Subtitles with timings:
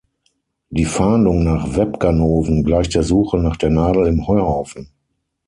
[0.71, 4.89] Die Fahndung nach Webganoven gleicht der Suche nach der Nadel im Heuhaufen.